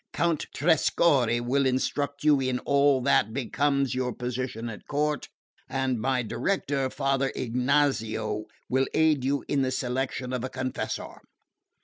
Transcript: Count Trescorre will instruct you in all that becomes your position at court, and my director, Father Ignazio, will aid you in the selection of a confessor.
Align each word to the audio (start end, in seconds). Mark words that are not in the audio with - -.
Count 0.13 0.47
Trescorre 0.55 1.41
will 1.41 1.63
instruct 1.67 2.23
you 2.23 2.39
in 2.39 2.57
all 2.65 3.01
that 3.03 3.31
becomes 3.33 3.93
your 3.93 4.11
position 4.11 4.67
at 4.67 4.87
court, 4.87 5.29
and 5.69 5.99
my 6.01 6.23
director, 6.23 6.89
Father 6.89 7.31
Ignazio, 7.35 8.45
will 8.67 8.87
aid 8.95 9.23
you 9.23 9.45
in 9.47 9.61
the 9.61 9.69
selection 9.69 10.33
of 10.33 10.43
a 10.43 10.49
confessor. 10.49 11.19